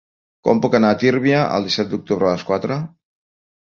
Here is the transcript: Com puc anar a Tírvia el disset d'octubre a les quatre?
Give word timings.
Com 0.47 0.61
puc 0.63 0.77
anar 0.79 0.93
a 0.95 0.99
Tírvia 1.05 1.43
el 1.59 1.69
disset 1.71 1.95
d'octubre 1.95 2.31
a 2.31 2.37
les 2.37 2.51
quatre? 2.53 2.85